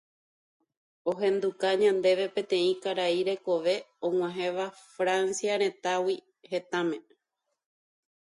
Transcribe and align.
Oñanduka 1.11 1.67
ñandéve 1.81 2.25
peteĩ 2.35 2.71
karai 2.83 3.17
rekove 3.29 3.75
og̃uahẽva 4.07 4.65
Francia 4.93 5.53
retãgui 5.61 6.17
hetãme 6.51 6.97